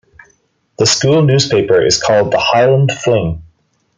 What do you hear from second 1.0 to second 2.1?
newspaper is